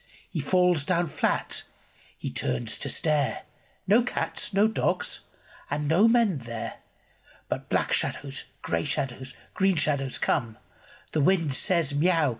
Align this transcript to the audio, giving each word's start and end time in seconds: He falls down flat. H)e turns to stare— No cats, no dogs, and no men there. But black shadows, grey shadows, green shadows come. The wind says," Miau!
He 0.27 0.39
falls 0.39 0.83
down 0.83 1.05
flat. 1.05 1.61
H)e 2.23 2.31
turns 2.31 2.79
to 2.79 2.89
stare— 2.89 3.43
No 3.87 4.01
cats, 4.01 4.51
no 4.51 4.67
dogs, 4.67 5.19
and 5.69 5.87
no 5.87 6.07
men 6.07 6.39
there. 6.39 6.79
But 7.49 7.69
black 7.69 7.93
shadows, 7.93 8.45
grey 8.63 8.83
shadows, 8.83 9.35
green 9.53 9.75
shadows 9.75 10.17
come. 10.17 10.57
The 11.11 11.21
wind 11.21 11.53
says," 11.53 11.93
Miau! 11.93 12.29